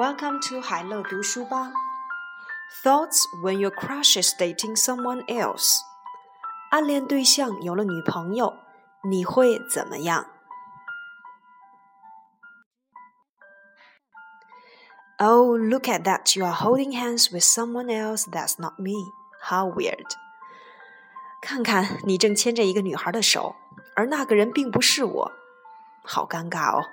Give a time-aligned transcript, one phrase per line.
[0.00, 1.72] Welcome to 海乐读书吧。
[2.82, 5.78] Thoughts when your crush is dating someone else。
[6.70, 8.58] 暗恋对象有了女朋友，
[9.04, 10.26] 你会怎么样？
[15.18, 16.38] Oh, look at that!
[16.38, 18.24] You are holding hands with someone else.
[18.30, 18.92] That's not me.
[19.40, 20.12] How weird!
[21.40, 23.54] 看看你正牵着一个女孩的手，
[23.94, 25.32] 而那个人并不是我，
[26.02, 26.84] 好尴尬哦。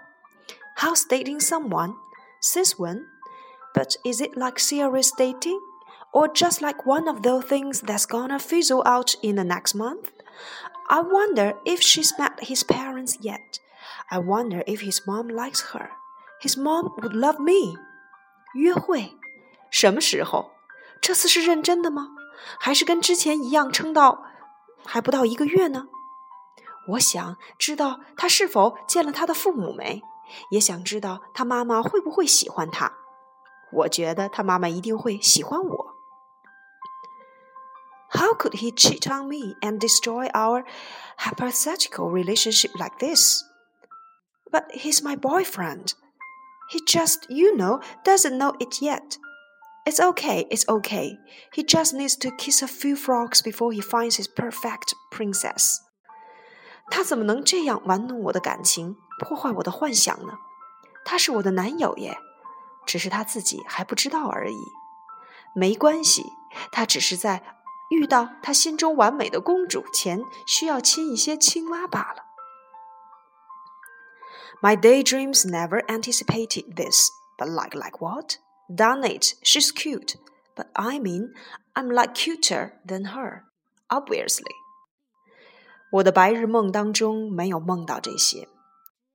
[0.77, 1.95] How's dating someone?
[2.39, 3.05] Since when?
[3.73, 5.59] But is it like serious dating?
[6.11, 10.11] Or just like one of those things that's gonna fizzle out in the next month?
[10.89, 13.59] I wonder if she's met his parents yet.
[14.09, 15.89] I wonder if his mom likes her.
[16.41, 17.77] His mom would love me.
[18.53, 19.17] 约会，
[19.71, 20.51] 什么时候？
[21.01, 22.09] 这次是认真的吗？
[22.59, 24.25] 还是跟之前一样撑到
[24.85, 25.87] 还不到一个月呢？
[26.89, 30.03] 我想知道他是否见了他的父母没。
[30.49, 32.91] 也想知道他妈妈会不会喜欢他。
[33.71, 35.93] 我觉得他妈妈一定会喜欢我。
[38.11, 40.63] How could he cheat on me and destroy our
[41.17, 43.43] hypothetical relationship like this?
[44.51, 45.93] But he's my boyfriend.
[46.69, 49.17] He just, you know, doesn't know it yet.
[49.85, 51.17] It's okay, it's okay.
[51.53, 55.79] He just needs to kiss a few frogs before he finds his perfect princess.
[56.91, 60.39] 他怎么能这样玩弄我的感情， 破坏我的幻想呢？
[61.05, 62.17] 他是我的男友耶，
[62.85, 64.57] 只是他自己还不知道而已。
[65.55, 66.23] 没关系，
[66.71, 67.43] 他只是在
[67.89, 72.23] 遇到他心中完美的公主前，需要亲一些青蛙罢了。
[74.61, 78.37] My daydreams never anticipated this, but like like what?
[78.69, 80.15] Darn it, she's cute,
[80.55, 81.33] but I mean,
[81.73, 83.43] I'm like cuter than her,
[83.89, 84.53] obviously.
[85.91, 88.47] 我的白日梦当中没有梦到这些，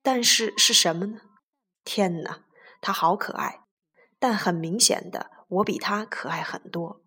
[0.03, 1.21] 但是是什么呢？
[1.85, 2.41] 天哪，
[2.81, 3.61] 他好可爱，
[4.19, 7.03] 但很明显的，我比他可爱很多。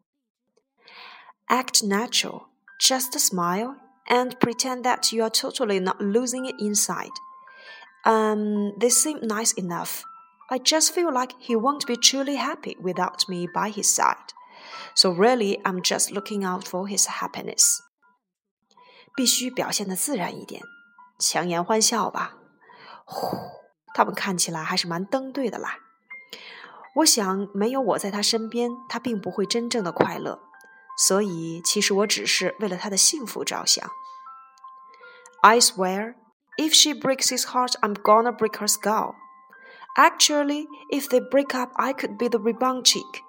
[1.47, 2.47] Act natural,
[2.79, 3.75] just smile
[4.07, 7.11] and pretend that you are totally not losing it inside.
[8.03, 10.01] Um, they seem nice enough.
[10.49, 14.33] I just feel like he won't be truly happy without me by his side.
[14.95, 17.79] So really, I'm just looking out for his happiness.
[19.15, 20.61] 必须表现的自然一点，
[21.19, 22.37] 强颜欢笑吧。
[23.05, 23.37] 呼，
[23.93, 25.77] 他们看起来还是蛮登对的啦。
[26.95, 30.39] 我想，没有我在他身边，他并不会真正的快乐。
[30.97, 33.89] 所以，其实我只是为了他的幸福着想。
[35.41, 36.15] I swear,
[36.57, 39.15] if she breaks his heart, I'm gonna break her skull.
[39.95, 43.23] Actually, if they break up, I could be the rebound chick.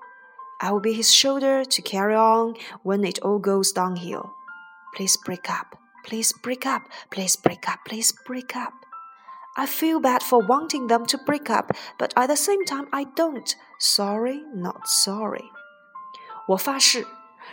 [0.59, 4.31] I will be his shoulder to carry on when it all goes downhill.
[4.95, 5.79] Please break up.
[6.05, 6.83] Please break up.
[7.11, 7.81] Please break up.
[7.87, 8.75] Please break up.
[9.58, 13.06] I feel bad for wanting them to break up, but at the same time, I
[13.06, 13.52] don't.
[13.80, 15.46] Sorry, not sorry.
[16.50, 17.08] 我发誓，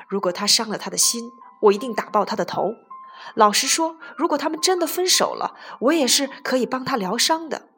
[0.09, 1.33] 如果他伤了他的心，
[1.63, 2.75] 我一定打爆他的头。
[3.35, 7.69] 老实说，如果他们真的分手了，我也是可以帮他疗伤的。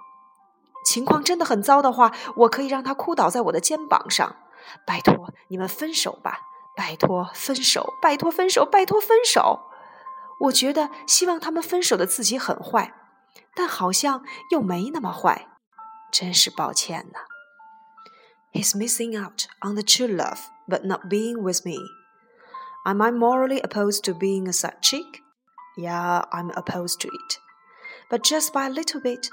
[0.84, 4.34] 情况真的很糟的话，我可以让他哭倒在我的肩膀上。
[4.84, 6.40] 拜托，你们分手吧。
[6.76, 9.70] 拜托分手，拜托分手，拜托分手。
[10.40, 12.92] 我觉得希望他们分手的自己很坏，
[13.55, 15.47] 但好像又没那么坏，
[16.11, 17.19] 真是抱歉呐。
[18.53, 21.77] He's missing out on the true love, but not being with me.
[22.85, 25.21] Am I morally opposed to being a side chick?
[25.77, 27.39] Yeah, I'm opposed to it.
[28.09, 29.29] But just by a little bit.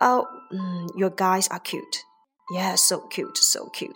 [0.00, 2.04] Oh, mm, your guys are cute.
[2.50, 3.92] Yeah, so cute, so cute.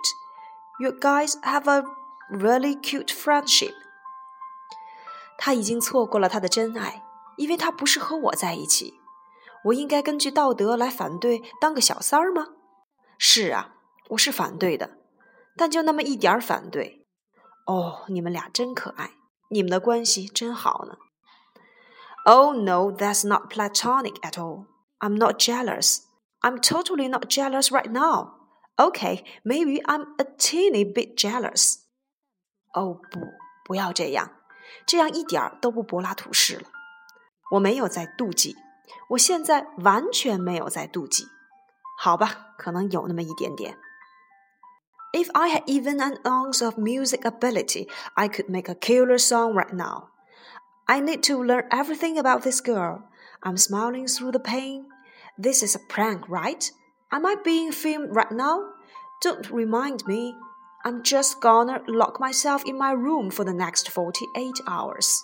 [0.81, 1.85] Your guys have a
[2.31, 3.75] really cute friendship.
[5.39, 7.05] 他已经错过了他的真爱，
[7.37, 8.95] 因为他不是和我在一起。
[9.66, 12.48] 我应该根据道德来反对当个小三儿吗？
[13.18, 13.76] 是啊，
[14.10, 14.98] 我是反对的，
[15.56, 17.06] 但就那么一点儿反对。
[17.66, 19.12] 哦，你们俩真可爱，
[19.50, 20.98] 你们的关系真好呢。
[22.24, 24.66] Oh no, that's not platonic at all.
[25.00, 26.00] I'm not jealous.
[26.42, 28.36] I'm totally not jealous right now.
[28.76, 31.80] Okay, maybe I'm a teeny bit jealous.
[32.74, 33.20] 哦不，
[33.66, 34.32] 不要这样，
[34.86, 36.70] 这样一点儿都不柏拉图式了。
[37.52, 38.56] 我没有在妒忌，
[39.11, 41.27] 我现在完全没有在妒忌。
[41.99, 43.77] 好吧，可能有那么一点点。
[45.13, 49.73] If I had even an ounce of music ability, I could make a killer song right
[49.75, 50.09] now.
[50.87, 53.03] I need to learn everything about this girl.
[53.41, 54.87] I'm smiling through the pain.
[55.39, 56.71] This is a prank, right?
[57.11, 58.61] Am I being filmed right now?
[59.21, 60.35] Don't remind me.
[60.85, 65.21] I'm just gonna lock myself in my room for the next forty-eight hours.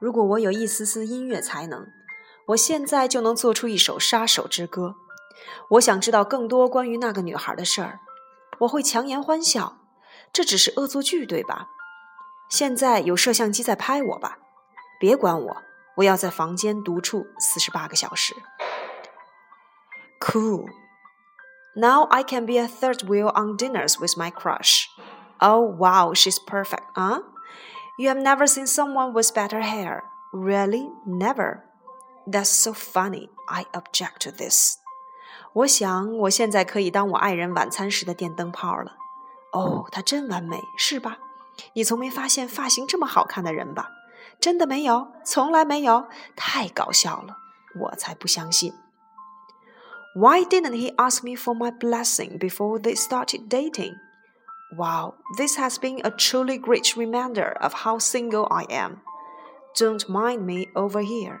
[0.00, 1.86] 如果我有一丝丝音乐才能，
[2.50, 4.96] 我现在就能做出一首杀手之歌。
[5.70, 8.00] 我想知道更多关于那个女孩的事儿，
[8.60, 9.78] 我会强颜欢笑。
[10.32, 11.68] 这只是恶作剧，对吧？
[12.48, 14.38] 现在有摄像机在拍我吧？
[15.00, 15.56] 别管我，
[15.96, 18.34] 我要在房间独处四十八个小时。
[20.20, 20.66] Cool.
[21.74, 24.86] Now I can be a third wheel on dinners with my crush.
[25.38, 27.22] Oh wow, she's perfect, huh?
[27.98, 30.02] You have never seen someone with better hair.
[30.32, 30.90] Really?
[31.06, 31.64] Never?
[32.26, 33.28] That's so funny.
[33.48, 34.76] I object to this.
[35.52, 38.96] 我想我现在可以当我爱人晚餐时的电灯泡了。
[39.52, 41.18] 哦，她真完美，是吧？
[41.74, 43.90] 你从没发现发型这么好看的人吧？
[44.38, 47.38] 真的没有，从来没有，太搞笑了，
[47.80, 48.74] 我才不相信。
[50.14, 53.94] Why didn't he ask me for my blessing before they started dating?
[54.76, 58.98] Wow, this has been a truly great reminder of how single I am.
[59.74, 61.40] Don't mind me over here,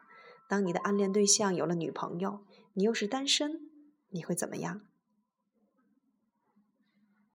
[0.51, 2.41] 当你的暗恋对象有了女朋友，
[2.73, 3.69] 你又是单身，
[4.09, 4.81] 你会怎么样？